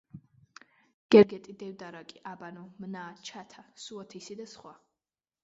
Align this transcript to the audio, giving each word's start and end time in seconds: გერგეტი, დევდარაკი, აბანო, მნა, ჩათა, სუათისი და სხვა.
გერგეტი, 1.15 1.53
დევდარაკი, 1.63 2.17
აბანო, 2.31 2.65
მნა, 2.87 3.05
ჩათა, 3.31 3.67
სუათისი 3.85 4.41
და 4.43 4.51
სხვა. 4.57 4.75